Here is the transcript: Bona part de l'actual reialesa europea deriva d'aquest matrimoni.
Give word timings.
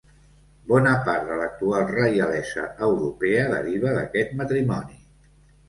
Bona 0.69 0.93
part 1.07 1.27
de 1.31 1.37
l'actual 1.41 1.85
reialesa 1.91 2.65
europea 2.89 3.47
deriva 3.55 3.95
d'aquest 4.01 4.37
matrimoni. 4.43 5.03